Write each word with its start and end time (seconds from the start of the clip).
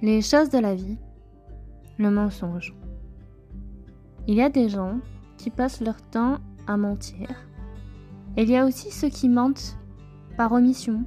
Les 0.00 0.22
choses 0.22 0.48
de 0.50 0.58
la 0.58 0.76
vie, 0.76 0.96
le 1.98 2.08
mensonge. 2.12 2.72
Il 4.28 4.36
y 4.36 4.42
a 4.42 4.48
des 4.48 4.68
gens 4.68 5.00
qui 5.38 5.50
passent 5.50 5.80
leur 5.80 6.00
temps 6.00 6.38
à 6.68 6.76
mentir. 6.76 7.28
Et 8.36 8.42
il 8.42 8.50
y 8.50 8.56
a 8.56 8.64
aussi 8.64 8.92
ceux 8.92 9.08
qui 9.08 9.28
mentent 9.28 9.76
par 10.36 10.52
omission 10.52 11.02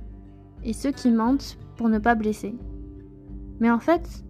et 0.65 0.73
ceux 0.73 0.91
qui 0.91 1.09
mentent 1.09 1.57
pour 1.77 1.87
ne 1.87 1.99
pas 1.99 2.15
blesser. 2.15 2.53
Mais 3.61 3.71
en 3.71 3.79
fait, 3.79 4.25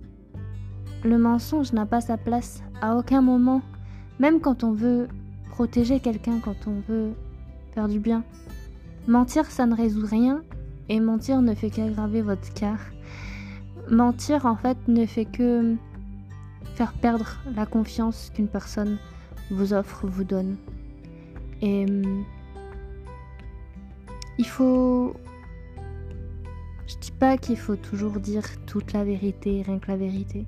le 1.04 1.18
mensonge 1.18 1.74
n'a 1.74 1.88
pas 1.88 2.02
sa 2.02 2.18
place 2.18 2.62
à 2.82 2.96
aucun 2.96 3.22
moment, 3.22 3.64
même 4.20 4.40
quand 4.40 4.64
on 4.64 4.74
veut 4.74 5.08
protéger 5.50 6.00
quelqu'un, 6.00 6.40
quand 6.40 6.68
on 6.68 6.82
veut 6.88 7.14
faire 7.74 7.88
du 7.88 8.00
bien. 8.00 8.24
Mentir, 9.08 9.48
ça 9.48 9.66
ne 9.66 9.76
résout 9.76 10.06
rien, 10.06 10.44
et 10.88 11.00
mentir 11.00 11.42
ne 11.42 11.56
fait 11.56 11.72
qu'aggraver 11.72 12.22
votre 12.22 12.54
cas. 12.54 12.76
Mentir, 13.90 14.46
en 14.46 14.56
fait, 14.56 14.78
ne 14.88 15.06
fait 15.06 15.26
que 15.26 15.76
faire 16.76 16.94
perdre 16.94 17.40
la 17.56 17.66
confiance 17.66 18.32
qu'une 18.34 18.48
personne 18.48 18.98
vous 19.50 19.74
offre, 19.74 20.08
vous 20.08 20.24
donne. 20.24 20.58
Et 21.62 21.86
hum, 21.86 22.24
il 24.38 24.48
faut... 24.48 25.14
Je 26.88 26.98
dis 26.98 27.12
pas 27.12 27.38
qu'il 27.38 27.58
faut 27.58 27.76
toujours 27.76 28.20
dire 28.20 28.44
toute 28.66 28.94
la 28.94 29.04
vérité, 29.04 29.64
rien 29.66 29.80
que 29.80 29.90
la 29.90 29.98
vérité. 29.98 30.46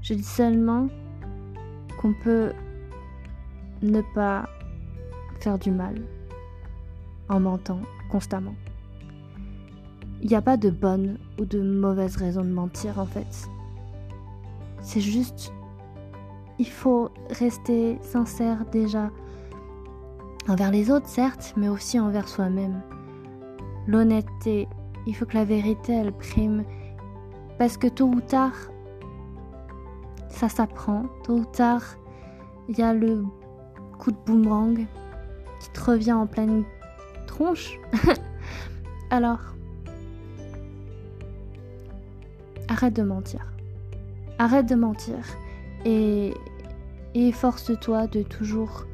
Je 0.00 0.14
dis 0.14 0.22
seulement 0.22 0.88
qu'on 2.00 2.14
peut 2.14 2.52
ne 3.82 4.00
pas 4.14 4.48
faire 5.40 5.58
du 5.58 5.70
mal 5.70 5.96
en 7.28 7.40
mentant 7.40 7.80
constamment. 8.10 8.54
Il 10.22 10.28
n'y 10.28 10.36
a 10.36 10.42
pas 10.42 10.56
de 10.56 10.70
bonne 10.70 11.18
ou 11.40 11.44
de 11.44 11.60
mauvaise 11.60 12.16
raison 12.16 12.42
de 12.42 12.50
mentir 12.50 13.00
en 13.00 13.06
fait. 13.06 13.50
C'est 14.80 15.00
juste, 15.00 15.52
il 16.60 16.68
faut 16.68 17.10
rester 17.30 17.98
sincère 18.02 18.64
déjà 18.70 19.10
envers 20.48 20.70
les 20.70 20.92
autres 20.92 21.08
certes, 21.08 21.54
mais 21.56 21.68
aussi 21.68 21.98
envers 21.98 22.28
soi-même. 22.28 22.82
L'honnêteté, 23.88 24.68
il 25.06 25.16
faut 25.16 25.26
que 25.26 25.36
la 25.36 25.44
vérité 25.44 25.92
elle 25.92 26.12
prime 26.12 26.64
parce 27.58 27.76
que 27.76 27.88
tôt 27.88 28.06
ou 28.06 28.20
tard, 28.20 28.54
ça 30.28 30.48
s'apprend. 30.48 31.06
Tôt 31.24 31.38
ou 31.38 31.44
tard, 31.44 31.82
il 32.68 32.78
y 32.78 32.82
a 32.82 32.94
le 32.94 33.24
coup 33.98 34.12
de 34.12 34.16
boomerang 34.24 34.86
qui 35.60 35.70
te 35.70 35.80
revient 35.80 36.12
en 36.12 36.26
pleine 36.26 36.64
tronche. 37.26 37.78
Alors, 39.10 39.40
arrête 42.72 42.94
de 42.94 43.02
mentir. 43.02 43.52
Arrête 44.38 44.68
de 44.68 44.74
mentir 44.74 45.18
et, 45.84 46.32
et 47.14 47.32
force-toi 47.32 48.06
de 48.06 48.22
toujours 48.22 48.86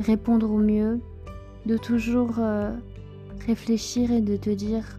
répondre 0.00 0.50
au 0.50 0.58
mieux, 0.58 1.00
de 1.66 1.76
toujours 1.76 2.36
euh, 2.38 2.72
réfléchir 3.46 4.10
et 4.10 4.20
de 4.20 4.36
te 4.36 4.50
dire 4.50 4.98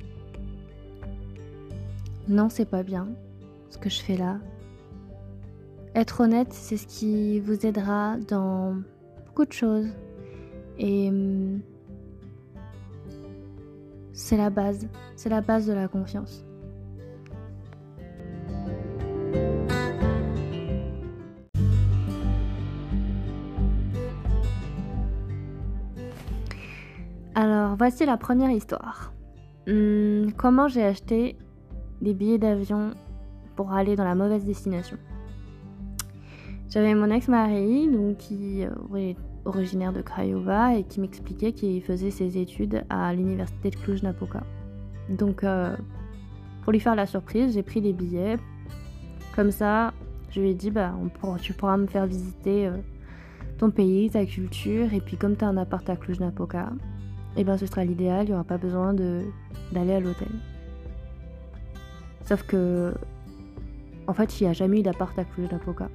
non, 2.28 2.50
c'est 2.50 2.70
pas 2.70 2.84
bien 2.84 3.08
ce 3.72 3.80
que 3.80 3.90
je 3.90 4.00
fais 4.02 4.16
là. 4.16 4.38
Être 5.96 6.22
honnête, 6.22 6.54
c'est 6.54 6.78
ce 6.78 6.86
qui 6.86 7.40
vous 7.40 7.66
aidera 7.66 8.18
dans 8.28 8.76
beaucoup 9.26 9.46
de 9.46 9.52
choses. 9.52 9.88
Et 10.78 11.10
hum, 11.10 11.62
c'est 14.14 14.38
la 14.38 14.52
base, 14.52 14.88
c'est 15.16 15.30
la 15.30 15.42
base 15.42 15.66
de 15.66 15.74
la 15.74 15.88
confiance. 15.88 16.46
Voici 27.90 28.06
la 28.06 28.18
première 28.18 28.52
histoire. 28.52 29.12
Hum, 29.68 30.32
comment 30.38 30.68
j'ai 30.68 30.84
acheté 30.84 31.36
des 32.04 32.14
billets 32.14 32.38
d'avion 32.38 32.92
pour 33.56 33.74
aller 33.74 33.96
dans 33.96 34.04
la 34.04 34.14
mauvaise 34.14 34.46
destination? 34.46 34.98
J'avais 36.70 36.94
mon 36.94 37.10
ex-mari, 37.10 37.90
donc 37.90 38.18
qui 38.18 38.62
est 38.62 39.18
originaire 39.44 39.92
de 39.92 40.04
Craiova 40.04 40.76
et 40.76 40.84
qui 40.84 41.00
m'expliquait 41.00 41.52
qu'il 41.52 41.82
faisait 41.82 42.12
ses 42.12 42.38
études 42.38 42.84
à 42.92 43.12
l'université 43.12 43.72
de 43.72 43.76
Cluj-Napoca. 43.78 44.44
Donc, 45.10 45.44
euh, 45.44 45.76
pour 46.62 46.72
lui 46.72 46.80
faire 46.80 46.94
la 46.94 47.08
surprise, 47.08 47.56
j'ai 47.56 47.64
pris 47.64 47.82
des 47.82 47.94
billets. 47.94 48.38
Comme 49.36 49.50
ça, 49.50 49.94
je 50.30 50.42
lui 50.42 50.52
ai 50.52 50.54
dit, 50.54 50.70
bah, 50.70 50.94
tu 51.42 51.54
pourras 51.54 51.78
me 51.78 51.88
faire 51.88 52.06
visiter 52.06 52.68
euh, 52.68 52.78
ton 53.58 53.72
pays, 53.72 54.12
ta 54.12 54.28
culture, 54.28 54.94
et 54.94 55.02
puis 55.02 55.18
comme 55.18 55.36
tu 55.36 55.44
as 55.44 55.48
un 55.48 55.58
appart 55.58 55.90
à 55.90 55.96
Cluj-Napoca, 55.96 56.70
et 57.36 57.42
eh 57.42 57.44
ben 57.44 57.58
ce 57.58 57.66
sera 57.66 57.86
l'idéal, 57.86 58.26
il 58.26 58.30
n'y 58.30 58.34
aura 58.34 58.44
pas 58.44 58.58
besoin 58.58 58.94
d'aller 58.94 59.94
à 59.94 60.00
l'hôtel. 60.00 60.30
Sauf 62.26 62.44
que, 62.44 62.94
en 64.08 64.14
fait, 64.14 64.40
il 64.40 64.44
n'y 64.44 64.50
a 64.50 64.54
jamais 64.54 64.80
eu 64.80 64.84
d'appart 64.84 65.18
à 65.18 65.24
Cluj-Napoca. 65.24 65.90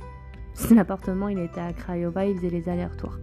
L'appartement, 0.75 1.29
il 1.31 1.39
était 1.39 1.61
à 1.61 1.73
Craiova, 1.73 2.27
il 2.27 2.37
faisait 2.37 2.51
les 2.51 2.69
allers-retours. 2.69 3.19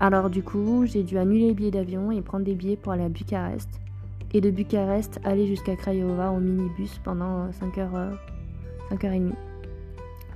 Alors 0.00 0.30
du 0.30 0.42
coup, 0.42 0.86
j'ai 0.86 1.02
dû 1.02 1.18
annuler 1.18 1.48
les 1.48 1.54
billets 1.54 1.70
d'avion 1.72 2.12
et 2.12 2.22
prendre 2.22 2.44
des 2.44 2.54
billets 2.54 2.76
pour 2.76 2.92
aller 2.92 3.04
à 3.04 3.08
Bucarest. 3.08 3.68
Et 4.32 4.40
de 4.40 4.50
Bucarest, 4.50 5.20
aller 5.24 5.46
jusqu'à 5.46 5.74
Craiova 5.74 6.30
en 6.30 6.38
minibus 6.38 7.00
pendant 7.02 7.50
5 7.50 7.78
heures, 7.78 8.12
5 8.90 9.04
euh, 9.04 9.06
heures 9.06 9.14
et 9.14 9.18
demie. 9.18 9.34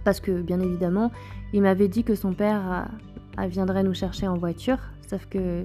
Parce 0.05 0.19
que, 0.19 0.43
bien 0.43 0.59
évidemment, 0.59 1.12
il 1.53 1.62
m'avait 1.62 1.88
dit 1.88 2.03
que 2.03 2.15
son 2.15 2.32
père 2.32 2.88
euh, 3.38 3.47
viendrait 3.47 3.84
nous 3.84 3.94
chercher 3.94 4.27
en 4.27 4.37
voiture. 4.37 4.78
Sauf 5.09 5.27
que 5.27 5.65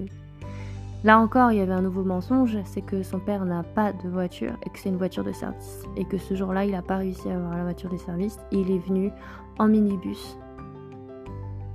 Là 1.04 1.20
encore, 1.20 1.52
il 1.52 1.58
y 1.58 1.60
avait 1.60 1.72
un 1.72 1.82
nouveau 1.82 2.02
mensonge, 2.02 2.58
c'est 2.64 2.80
que 2.80 3.04
son 3.04 3.20
père 3.20 3.44
n'a 3.44 3.62
pas 3.62 3.92
de 3.92 4.08
voiture 4.08 4.54
et 4.66 4.70
que 4.70 4.78
c'est 4.78 4.88
une 4.88 4.96
voiture 4.96 5.22
de 5.22 5.30
service. 5.30 5.84
Et 5.96 6.04
que 6.04 6.18
ce 6.18 6.34
jour-là, 6.34 6.64
il 6.64 6.72
n'a 6.72 6.82
pas 6.82 6.96
réussi 6.96 7.30
à 7.30 7.36
avoir 7.36 7.56
la 7.56 7.62
voiture 7.62 7.90
de 7.90 7.96
service. 7.96 8.38
il 8.50 8.70
est 8.70 8.78
venu 8.78 9.12
en 9.58 9.68
minibus. 9.68 10.38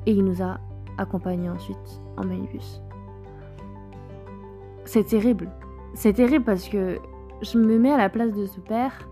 Et 0.05 0.11
il 0.11 0.25
nous 0.25 0.41
a 0.41 0.59
accompagnés 0.97 1.49
ensuite 1.49 2.01
en 2.17 2.25
minibus. 2.25 2.81
C'est 4.83 5.05
terrible. 5.05 5.49
C'est 5.93 6.13
terrible 6.13 6.43
parce 6.43 6.67
que 6.67 6.99
je 7.41 7.57
me 7.57 7.79
mets 7.79 7.91
à 7.91 7.97
la 7.97 8.09
place 8.09 8.33
de 8.33 8.45
ce 8.45 8.59
père 8.59 9.07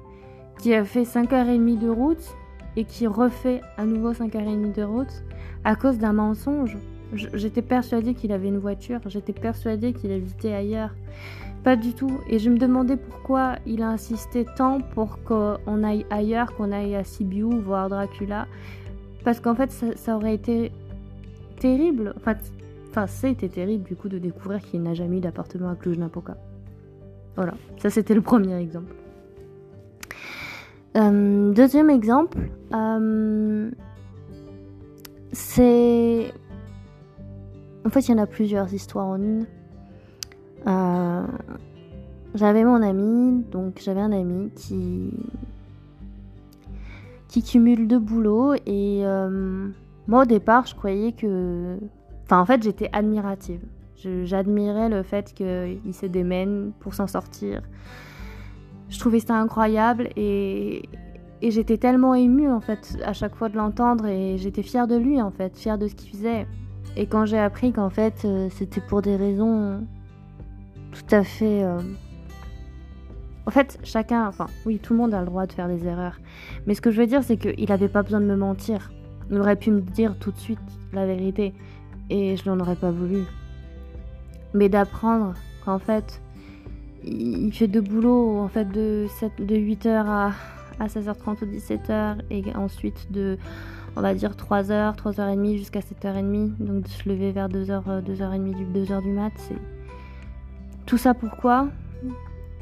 qui 0.57 0.73
a 0.73 0.83
fait 0.83 1.03
5h30 1.03 1.79
de 1.79 1.89
route 1.89 2.35
et 2.75 2.83
qui 2.83 3.07
refait 3.07 3.61
à 3.77 3.85
nouveau 3.85 4.11
5h30 4.11 4.73
de 4.73 4.83
route 4.83 5.23
à 5.63 5.75
cause 5.75 5.97
d'un 5.97 6.13
mensonge 6.13 6.77
J'étais 7.13 7.61
persuadée 7.61 8.13
qu'il 8.13 8.31
avait 8.31 8.47
une 8.47 8.57
voiture, 8.57 8.99
j'étais 9.05 9.33
persuadée 9.33 9.93
qu'il 9.93 10.11
habitait 10.11 10.53
ailleurs. 10.53 10.91
Pas 11.63 11.75
du 11.75 11.93
tout. 11.93 12.19
Et 12.27 12.39
je 12.39 12.49
me 12.49 12.57
demandais 12.57 12.97
pourquoi 12.97 13.55
il 13.67 13.83
a 13.83 13.89
insisté 13.89 14.45
tant 14.57 14.81
pour 14.81 15.21
qu'on 15.23 15.83
aille 15.83 16.05
ailleurs, 16.09 16.55
qu'on 16.55 16.71
aille 16.71 16.95
à 16.95 17.03
Sibiu 17.03 17.59
voir 17.59 17.89
Dracula. 17.89 18.47
Parce 19.23 19.39
qu'en 19.39 19.53
fait, 19.53 19.71
ça, 19.71 20.15
aurait 20.15 20.33
été 20.33 20.71
terrible. 21.59 22.13
Enfin, 22.17 22.33
enfin 22.89 23.05
c'était 23.05 23.49
terrible 23.49 23.83
du 23.83 23.95
coup 23.95 24.09
de 24.09 24.17
découvrir 24.17 24.61
qu'il 24.61 24.81
n'a 24.81 24.95
jamais 24.95 25.17
eu 25.17 25.21
d'appartement 25.21 25.69
à 25.69 25.75
Cluj-Napoca. 25.75 26.35
Voilà, 27.35 27.53
ça 27.77 27.89
c'était 27.89 28.15
le 28.15 28.21
premier 28.21 28.55
exemple. 28.55 28.93
Euh, 30.97 31.53
deuxième 31.53 31.89
exemple, 31.89 32.37
euh, 32.73 33.71
c'est 35.31 36.33
en 37.85 37.89
fait, 37.89 38.07
il 38.07 38.11
y 38.11 38.13
en 38.13 38.17
a 38.17 38.27
plusieurs 38.27 38.73
histoires 38.73 39.07
en 39.07 39.17
une. 39.17 39.45
Euh, 40.67 41.25
j'avais 42.35 42.63
mon 42.63 42.81
ami, 42.81 43.43
donc 43.51 43.81
j'avais 43.83 44.01
un 44.01 44.11
ami 44.11 44.51
qui 44.55 45.11
qui 47.27 47.41
cumule 47.41 47.87
deux 47.87 47.99
boulots 47.99 48.53
et 48.65 49.05
euh, 49.05 49.69
moi 50.07 50.23
au 50.23 50.25
départ 50.25 50.65
je 50.65 50.75
croyais 50.75 51.13
que 51.13 51.77
enfin 52.25 52.41
en 52.41 52.45
fait 52.45 52.61
j'étais 52.61 52.89
admirative. 52.91 53.61
J'admirais 53.95 54.89
le 54.89 55.03
fait 55.03 55.31
qu'il 55.33 55.93
se 55.93 56.07
démène 56.07 56.71
pour 56.79 56.93
s'en 56.93 57.07
sortir. 57.07 57.61
Je 58.89 58.99
trouvais 58.99 59.19
ça 59.19 59.35
incroyable 59.35 60.09
et, 60.17 60.89
et 61.41 61.51
j'étais 61.51 61.77
tellement 61.77 62.15
émue 62.15 62.49
en 62.49 62.59
fait 62.59 62.97
à 63.05 63.13
chaque 63.13 63.35
fois 63.35 63.47
de 63.47 63.55
l'entendre 63.55 64.07
et 64.07 64.37
j'étais 64.37 64.63
fière 64.63 64.87
de 64.87 64.95
lui 64.95 65.21
en 65.21 65.31
fait 65.31 65.55
fière 65.57 65.77
de 65.77 65.87
ce 65.87 65.95
qu'il 65.95 66.09
faisait 66.09 66.47
et 66.95 67.05
quand 67.05 67.25
j'ai 67.25 67.39
appris 67.39 67.71
qu'en 67.71 67.89
fait 67.89 68.21
euh, 68.25 68.49
c'était 68.51 68.81
pour 68.81 69.01
des 69.01 69.15
raisons 69.15 69.81
tout 70.91 71.15
à 71.15 71.23
fait... 71.23 71.63
Euh, 71.63 71.79
en 73.47 73.51
fait, 73.51 73.79
chacun, 73.83 74.27
enfin 74.27 74.47
oui, 74.65 74.77
tout 74.77 74.93
le 74.93 74.99
monde 74.99 75.13
a 75.13 75.19
le 75.19 75.25
droit 75.25 75.47
de 75.47 75.51
faire 75.51 75.67
des 75.67 75.85
erreurs. 75.87 76.19
Mais 76.67 76.75
ce 76.75 76.81
que 76.81 76.91
je 76.91 77.01
veux 77.01 77.07
dire, 77.07 77.23
c'est 77.23 77.37
qu'il 77.37 77.67
n'avait 77.67 77.87
pas 77.87 78.03
besoin 78.03 78.21
de 78.21 78.25
me 78.25 78.35
mentir. 78.35 78.91
Il 79.31 79.37
aurait 79.39 79.55
pu 79.55 79.71
me 79.71 79.81
dire 79.81 80.15
tout 80.19 80.31
de 80.31 80.37
suite 80.37 80.59
la 80.93 81.05
vérité. 81.05 81.53
Et 82.09 82.37
je 82.37 82.47
n'en 82.49 82.59
aurais 82.59 82.75
pas 82.75 82.91
voulu. 82.91 83.23
Mais 84.53 84.69
d'apprendre 84.69 85.33
qu'en 85.65 85.79
fait, 85.79 86.21
il 87.03 87.51
fait 87.51 87.67
deux 87.67 87.81
boulots, 87.81 88.37
en 88.37 88.47
fait, 88.47 88.65
de, 88.65 89.07
7, 89.19 89.31
de 89.39 89.55
8h 89.55 89.87
à, 89.87 90.31
à 90.79 90.87
16h30 90.87 91.43
ou 91.43 91.45
17h 91.45 92.17
et 92.29 92.43
ensuite 92.55 93.11
de, 93.11 93.37
on 93.95 94.01
va 94.01 94.13
dire 94.13 94.31
3h, 94.31 94.95
3h30 94.95 95.57
jusqu'à 95.57 95.79
7h30. 95.79 96.57
Donc 96.59 96.83
de 96.83 96.87
se 96.87 97.07
lever 97.09 97.31
vers 97.31 97.49
2h, 97.49 98.03
2h30, 98.03 98.71
2h 98.73 99.01
du 99.01 99.11
mat. 99.11 99.31
C'est... 99.35 99.57
Tout 100.85 100.97
ça 100.97 101.13
pourquoi? 101.13 101.67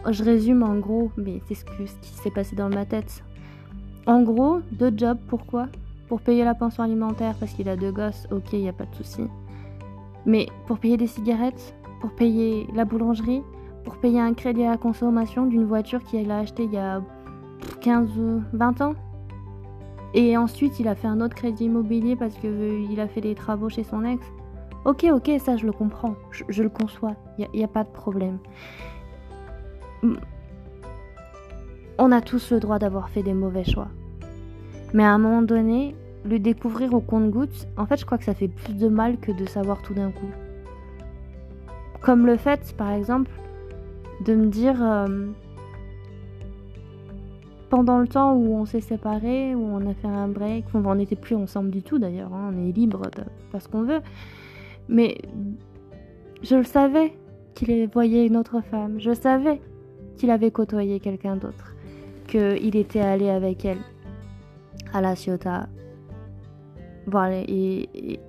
Je 0.10 0.24
résume 0.24 0.64
en 0.64 0.76
gros, 0.76 1.12
mais 1.18 1.42
c'est 1.48 1.56
ce, 1.56 1.66
qui 1.66 1.88
s'est 1.88 2.32
passé 2.32 2.56
dans 2.56 2.70
ma 2.70 2.86
tête. 2.86 3.24
En 4.06 4.22
gros, 4.22 4.60
deux 4.72 4.94
jobs, 4.96 5.18
pourquoi? 5.28 5.68
Pour 6.08 6.22
payer 6.22 6.44
la 6.44 6.56
pension 6.56 6.84
alimentaire 6.84 7.36
parce 7.40 7.52
qu'il 7.54 7.70
a 7.70 7.76
deux 7.76 7.92
gosses, 7.92 8.28
ok, 8.32 8.54
il 8.54 8.62
n'y 8.62 8.70
a 8.70 8.74
pas 8.74 8.86
de 8.86 8.96
souci. 8.96 9.24
Mais 10.26 10.48
pour 10.68 10.80
payer 10.80 10.98
des 10.98 11.08
cigarettes, 11.08 11.76
pour 12.02 12.12
payer 12.12 12.68
la 12.74 12.86
boulangerie, 12.86 13.44
pour 13.84 13.98
payer 13.98 14.20
un 14.20 14.34
crédit 14.34 14.64
à 14.64 14.72
la 14.72 14.78
consommation 14.78 15.46
d'une 15.46 15.66
voiture 15.66 16.04
qu'il 16.04 16.32
a 16.32 16.40
acheté 16.40 16.64
il 16.64 16.74
y 16.74 16.78
a 16.78 17.02
15, 17.82 18.10
20 18.54 18.82
ans? 18.82 18.94
Et 20.14 20.38
ensuite, 20.38 20.80
il 20.80 20.88
a 20.88 20.96
fait 20.96 21.08
un 21.08 21.22
autre 21.22 21.36
crédit 21.36 21.66
immobilier 21.66 22.16
parce 22.16 22.36
qu'il 22.36 22.50
euh, 22.50 23.02
a 23.04 23.08
fait 23.08 23.22
des 23.22 23.36
travaux 23.36 23.70
chez 23.70 23.84
son 23.84 24.04
ex. 24.04 24.26
Ok, 24.86 25.06
ok, 25.12 25.30
ça 25.40 25.58
je 25.58 25.66
le 25.66 25.74
comprends, 25.74 26.16
je, 26.32 26.64
le 26.64 26.70
conçois, 26.70 27.16
il 27.38 27.48
n'y 27.54 27.64
a, 27.64 27.68
pas 27.68 27.84
de 27.84 27.90
problème. 27.90 28.38
On 31.98 32.12
a 32.14 32.22
tous 32.22 32.52
le 32.52 32.62
droit 32.62 32.80
d'avoir 32.80 33.10
fait 33.10 33.22
des 33.22 33.34
mauvais 33.34 33.66
choix. 33.66 33.90
Mais 34.94 35.04
à 35.04 35.12
un 35.12 35.18
moment 35.18 35.42
donné, 35.42 35.96
le 36.24 36.40
découvrir 36.40 36.94
au 36.94 37.02
compte-gouttes, 37.02 37.68
en 37.78 37.86
fait, 37.86 37.98
je 37.98 38.06
crois 38.06 38.18
que 38.18 38.24
ça 38.24 38.34
fait 38.34 38.48
plus 38.48 38.74
de 38.74 38.88
mal 38.88 39.18
que 39.18 39.34
de 39.34 39.46
savoir 39.46 39.82
tout 39.82 39.94
d'un 39.94 40.12
coup. 40.12 40.30
Comme 42.02 42.26
le 42.26 42.38
fait, 42.38 42.74
par 42.78 42.92
exemple, 42.92 43.32
de 44.26 44.34
me 44.34 44.48
dire 44.48 44.82
euh, 44.82 45.28
pendant 47.70 48.00
le 48.00 48.08
temps 48.08 48.34
où 48.34 48.56
on 48.56 48.66
s'est 48.66 48.82
séparés, 48.82 49.54
où 49.56 49.62
on 49.62 49.90
a 49.90 49.94
fait 49.94 50.08
un 50.08 50.28
break, 50.28 50.66
on 50.74 50.96
n'était 50.96 51.16
plus 51.16 51.36
ensemble 51.36 51.70
du 51.70 51.84
tout 51.84 52.00
d'ailleurs, 52.00 52.34
hein, 52.34 52.52
on 52.54 52.68
est 52.68 52.72
libre 52.72 53.04
de 53.12 53.24
faire 53.52 53.62
ce 53.62 53.68
qu'on 53.68 53.84
veut, 53.84 54.02
mais 54.88 55.18
je 56.42 56.56
le 56.56 56.64
savais 56.64 57.14
qu'il 57.54 57.88
voyait 57.88 58.26
une 58.26 58.38
autre 58.38 58.62
femme, 58.62 59.00
je 59.00 59.14
savais 59.14 59.62
qu'il 60.18 60.32
avait 60.32 60.52
côtoyé 60.52 61.00
quelqu'un 61.00 61.36
d'autre, 61.36 61.76
qu'il 62.28 62.76
était 62.76 63.02
allé 63.02 63.30
avec 63.30 63.66
elle 63.66 63.80
à 64.94 65.02
la 65.02 65.16
Ciotat, 65.16 65.68
et 67.48 68.20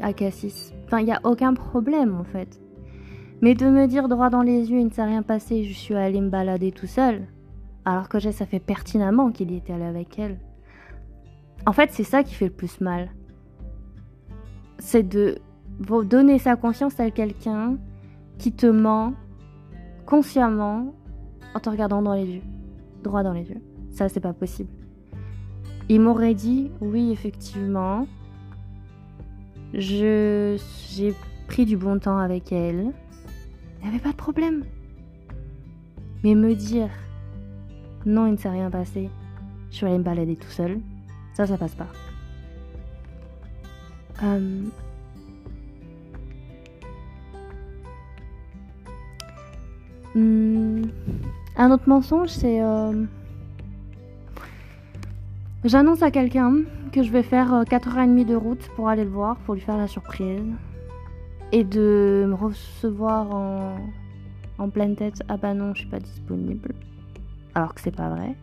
à 0.00 0.12
Cassis. 0.12 0.72
Enfin, 0.86 1.00
il 1.00 1.06
n'y 1.06 1.12
a 1.12 1.20
aucun 1.24 1.54
problème 1.54 2.16
en 2.18 2.24
fait. 2.24 2.60
Mais 3.42 3.54
de 3.54 3.66
me 3.66 3.86
dire 3.86 4.08
droit 4.08 4.30
dans 4.30 4.42
les 4.42 4.70
yeux, 4.70 4.78
il 4.78 4.86
ne 4.86 4.90
s'est 4.90 5.04
rien 5.04 5.22
passé, 5.22 5.64
je 5.64 5.72
suis 5.72 5.94
allée 5.94 6.20
me 6.20 6.30
balader 6.30 6.72
tout 6.72 6.86
seul, 6.86 7.26
alors 7.84 8.08
que 8.08 8.18
ça 8.18 8.46
fait 8.46 8.60
pertinemment 8.60 9.30
qu'il 9.30 9.50
y 9.50 9.56
était 9.56 9.72
allé 9.72 9.84
avec 9.84 10.18
elle. 10.18 10.38
En 11.66 11.72
fait, 11.72 11.90
c'est 11.92 12.04
ça 12.04 12.22
qui 12.22 12.34
fait 12.34 12.46
le 12.46 12.52
plus 12.52 12.80
mal. 12.80 13.10
C'est 14.78 15.02
de 15.02 15.38
donner 16.04 16.38
sa 16.38 16.56
confiance 16.56 16.98
à 17.00 17.10
quelqu'un 17.10 17.76
qui 18.38 18.52
te 18.52 18.66
ment 18.66 19.14
consciemment 20.06 20.94
en 21.54 21.60
te 21.60 21.70
regardant 21.70 22.02
dans 22.02 22.14
les 22.14 22.26
yeux, 22.26 22.42
droit 23.02 23.22
dans 23.22 23.32
les 23.32 23.48
yeux. 23.48 23.60
Ça, 23.90 24.08
c'est 24.08 24.20
pas 24.20 24.32
possible. 24.32 24.70
Il 25.88 26.00
m'aurait 26.00 26.34
dit, 26.34 26.70
oui, 26.80 27.10
effectivement, 27.12 28.06
je 29.72 30.58
j'ai 30.90 31.14
pris 31.46 31.66
du 31.66 31.76
bon 31.76 31.98
temps 31.98 32.18
avec 32.18 32.52
elle. 32.52 32.92
Il 33.80 33.82
n'y 33.82 33.88
avait 33.88 34.02
pas 34.02 34.12
de 34.12 34.16
problème. 34.16 34.64
Mais 36.22 36.34
me 36.34 36.54
dire 36.54 36.88
non, 38.06 38.26
il 38.26 38.32
ne 38.32 38.36
s'est 38.36 38.50
rien 38.50 38.70
passé, 38.70 39.10
je 39.70 39.76
suis 39.76 39.86
allée 39.86 39.98
me 39.98 40.02
balader 40.02 40.36
tout 40.36 40.50
seul, 40.50 40.80
ça, 41.34 41.46
ça 41.46 41.56
passe 41.56 41.74
pas. 41.74 41.88
Euh, 44.22 44.62
hmm, 50.14 50.82
un 51.56 51.70
autre 51.70 51.88
mensonge, 51.88 52.28
c'est. 52.28 52.62
Euh, 52.62 53.04
j'annonce 55.64 56.02
à 56.02 56.10
quelqu'un 56.10 56.60
que 56.92 57.02
je 57.02 57.10
vais 57.10 57.24
faire 57.24 57.64
4h30 57.64 58.20
euh, 58.20 58.24
de 58.24 58.34
route 58.36 58.68
pour 58.76 58.88
aller 58.88 59.04
le 59.04 59.10
voir, 59.10 59.36
pour 59.38 59.54
lui 59.54 59.60
faire 59.60 59.76
la 59.76 59.88
surprise 59.88 60.44
et 61.54 61.64
de 61.64 62.26
me 62.28 62.34
recevoir 62.34 63.34
en, 63.34 63.76
en 64.58 64.68
pleine 64.68 64.96
tête 64.96 65.22
ah 65.28 65.36
bah 65.36 65.54
non 65.54 65.72
je 65.74 65.80
suis 65.80 65.88
pas 65.88 66.00
disponible 66.00 66.74
alors 67.54 67.74
que 67.74 67.80
c'est 67.80 67.94
pas 67.94 68.08
vrai. 68.08 68.34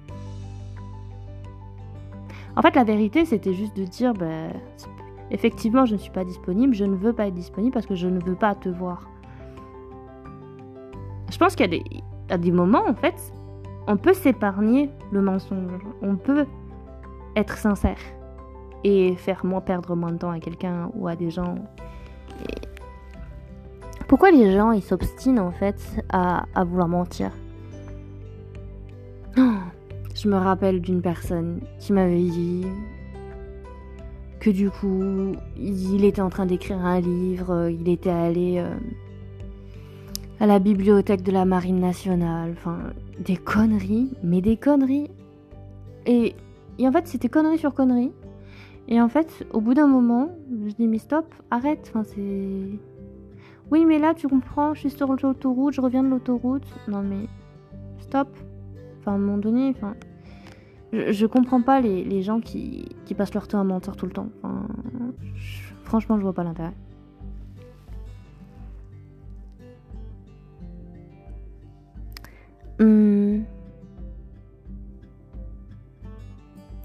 En 2.56 2.62
fait 2.62 2.76
la 2.76 2.84
vérité 2.84 3.26
c'était 3.26 3.54
juste 3.54 3.76
de 3.76 3.84
dire 3.84 4.14
bah 4.14 4.50
effectivement 5.30 5.86
je 5.86 5.94
ne 5.94 6.00
suis 6.00 6.12
pas 6.12 6.26
disponible 6.26 6.74
je 6.74 6.84
ne 6.84 6.96
veux 6.96 7.14
pas 7.14 7.28
être 7.28 7.34
disponible 7.34 7.74
parce 7.74 7.86
que 7.86 7.96
je 7.96 8.08
ne 8.08 8.20
veux 8.20 8.36
pas 8.36 8.56
te 8.56 8.70
voir. 8.70 9.10
Je 11.32 11.38
pense 11.38 11.56
qu'il 11.56 11.72
y 11.72 11.76
a 11.76 11.80
des, 11.80 11.84
à 12.30 12.38
des 12.38 12.52
moments 12.52 12.88
en 12.88 12.94
fait 12.96 13.34
on 13.88 13.98
peut 13.98 14.14
s'épargner 14.14 14.90
le 15.12 15.22
mensonge 15.22 15.82
on 16.02 16.16
peut 16.16 16.46
être 17.36 17.58
sincère 17.58 17.98
et 18.84 19.16
faire 19.16 19.46
moins 19.46 19.62
perdre 19.62 19.96
moins 19.96 20.12
de 20.12 20.18
temps 20.18 20.32
à 20.32 20.40
quelqu'un 20.40 20.90
ou 20.96 21.08
à 21.08 21.16
des 21.16 21.30
gens. 21.30 21.56
Pourquoi 24.08 24.32
les 24.32 24.52
gens 24.52 24.80
s'obstinent 24.82 25.40
en 25.40 25.52
fait 25.52 25.80
à, 26.12 26.44
vouloir 26.66 26.88
mentir? 26.88 27.32
Je 30.22 30.30
me 30.30 30.38
rappelle 30.38 30.82
d'une 30.82 31.02
personne 31.02 31.62
qui 31.80 31.94
m'avait 31.94 32.22
dit 32.22 32.64
que 34.40 34.52
du 34.52 34.70
coup 34.70 35.32
il 35.58 36.06
était 36.06 36.22
en 36.22 36.30
train 36.30 36.46
d'écrire 36.46 36.78
un 36.86 37.00
livre, 37.00 37.70
il 37.70 37.90
était 37.90 38.12
allé 38.12 38.60
euh, 38.60 38.70
à 40.40 40.46
la 40.46 40.60
bibliothèque 40.60 41.24
de 41.24 41.32
la 41.32 41.46
Marine 41.46 41.80
nationale, 41.80 42.54
enfin 42.56 42.78
des 43.20 43.36
conneries, 43.36 44.12
mais 44.22 44.42
des 44.42 44.58
conneries. 44.58 45.10
Et, 46.06 46.36
et 46.78 46.88
en 46.88 46.92
fait 46.92 47.08
c'était 47.08 47.30
connerie 47.30 47.58
sur 47.58 47.74
connerie. 47.74 48.12
Et 48.90 49.02
en 49.02 49.10
fait 49.10 49.48
au 49.52 49.60
bout 49.60 49.74
d'un 49.74 49.88
moment 49.88 50.30
je 50.68 50.74
dis 50.76 50.88
mais 50.88 51.00
stop, 51.00 51.34
arrête, 51.50 51.90
enfin 51.90 52.04
c'est 52.04 52.80
oui, 53.72 53.86
mais 53.86 54.00
là, 54.00 54.14
tu 54.14 54.28
comprends, 54.28 54.74
je 54.74 54.82
suis 54.82 54.90
sur 54.90 55.08
l'autoroute, 55.08 55.74
je 55.74 55.80
reviens 55.80 56.04
de 56.04 56.10
l'autoroute. 56.10 56.68
Non, 56.90 57.02
mais 57.02 57.28
stop. 58.00 58.28
Enfin, 59.00 59.14
à 59.14 59.16
un 59.16 59.18
moment 59.18 59.38
donné, 59.38 59.70
enfin, 59.70 59.96
je, 60.94 61.26
comprends 61.26 61.62
pas 61.62 61.82
les, 61.82 62.22
gens 62.22 62.40
qui, 62.40 62.86
passent 63.18 63.34
leur 63.34 63.48
temps 63.48 63.60
à 63.60 63.64
mentir 63.64 63.96
tout 63.96 64.06
le 64.06 64.12
temps. 64.12 64.30
Enfin, 64.44 64.68
franchement, 65.84 66.18
je 66.18 66.24
vois 66.24 66.34
pas 66.34 66.44
l'intérêt. 66.44 66.74
Hmm. 72.80 73.44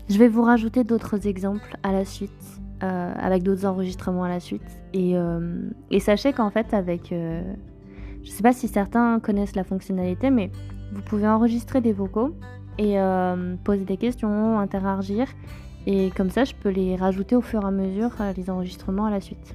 Je 0.08 0.18
vais 0.18 0.28
vous 0.28 0.42
rajouter 0.42 0.84
d'autres 0.84 1.26
exemples 1.26 1.76
à 1.82 1.92
la 1.92 2.04
suite. 2.04 2.30
Euh, 2.82 3.14
avec 3.18 3.42
d'autres 3.42 3.64
enregistrements 3.64 4.24
à 4.24 4.28
la 4.28 4.38
suite. 4.38 4.82
Et, 4.92 5.16
euh, 5.16 5.70
et 5.90 5.98
sachez 5.98 6.34
qu'en 6.34 6.50
fait, 6.50 6.74
avec. 6.74 7.10
Euh, 7.10 7.42
je 8.22 8.28
sais 8.30 8.42
pas 8.42 8.52
si 8.52 8.68
certains 8.68 9.18
connaissent 9.18 9.56
la 9.56 9.64
fonctionnalité, 9.64 10.30
mais 10.30 10.50
vous 10.92 11.00
pouvez 11.00 11.26
enregistrer 11.26 11.80
des 11.80 11.94
vocaux 11.94 12.34
et 12.78 12.96
poser 13.64 13.84
des 13.84 13.96
questions, 13.96 14.58
interagir. 14.58 15.26
Et 15.86 16.10
comme 16.16 16.30
ça, 16.30 16.44
je 16.44 16.52
peux 16.54 16.68
les 16.68 16.96
rajouter 16.96 17.36
au 17.36 17.40
fur 17.40 17.62
et 17.62 17.66
à 17.66 17.70
mesure 17.70 18.10
les 18.36 18.50
enregistrements 18.50 19.06
à 19.06 19.10
la 19.10 19.20
suite. 19.20 19.54